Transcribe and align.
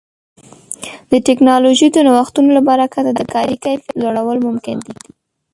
د 1.11 1.13
ټکنالوژۍ 1.27 1.87
د 1.93 1.97
نوښتونو 2.07 2.49
له 2.57 2.61
برکت 2.69 3.05
د 3.09 3.21
کاري 3.33 3.55
کیفیت 3.63 3.93
لوړول 4.01 4.37
ممکن 4.47 4.77
دي. 4.85 4.95